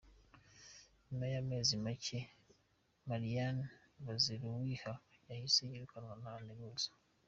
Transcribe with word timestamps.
Nyuma 1.05 1.25
y’amezi 1.33 1.73
macye, 1.83 2.19
Marianne 3.07 3.63
Baziruwiha 4.05 4.93
yahise 5.29 5.59
yirukanwa 5.69 6.13
nta 6.21 6.33
nteguza. 6.43 6.89